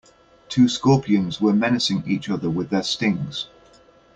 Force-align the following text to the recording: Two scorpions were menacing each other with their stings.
Two 0.49 0.67
scorpions 0.67 1.39
were 1.39 1.53
menacing 1.53 2.01
each 2.07 2.27
other 2.27 2.49
with 2.49 2.71
their 2.71 2.81
stings. 2.81 3.45